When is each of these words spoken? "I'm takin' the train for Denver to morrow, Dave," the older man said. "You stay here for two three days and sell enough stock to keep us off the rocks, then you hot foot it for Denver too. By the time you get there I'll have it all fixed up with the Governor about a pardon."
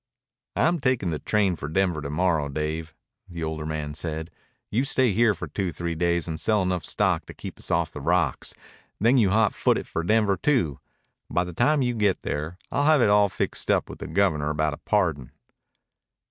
"I'm 0.55 0.79
takin' 0.79 1.11
the 1.11 1.19
train 1.19 1.55
for 1.55 1.69
Denver 1.69 2.01
to 2.01 2.09
morrow, 2.09 2.49
Dave," 2.49 2.95
the 3.29 3.43
older 3.43 3.67
man 3.67 3.93
said. 3.93 4.31
"You 4.71 4.83
stay 4.83 5.11
here 5.13 5.35
for 5.35 5.45
two 5.47 5.71
three 5.71 5.93
days 5.93 6.27
and 6.27 6.39
sell 6.39 6.63
enough 6.63 6.83
stock 6.83 7.27
to 7.27 7.35
keep 7.35 7.59
us 7.59 7.69
off 7.69 7.91
the 7.91 8.01
rocks, 8.01 8.55
then 8.99 9.19
you 9.19 9.29
hot 9.29 9.53
foot 9.53 9.77
it 9.77 9.85
for 9.85 10.03
Denver 10.03 10.37
too. 10.37 10.79
By 11.29 11.43
the 11.43 11.53
time 11.53 11.83
you 11.83 11.93
get 11.93 12.21
there 12.21 12.57
I'll 12.71 12.85
have 12.85 13.03
it 13.03 13.09
all 13.09 13.29
fixed 13.29 13.69
up 13.69 13.91
with 13.91 13.99
the 13.99 14.07
Governor 14.07 14.49
about 14.49 14.73
a 14.73 14.77
pardon." 14.77 15.33